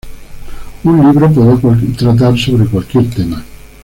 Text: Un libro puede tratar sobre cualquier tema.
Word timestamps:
Un 0.83 0.99
libro 1.05 1.29
puede 1.31 1.77
tratar 1.95 2.35
sobre 2.35 2.65
cualquier 2.67 3.07
tema. 3.11 3.45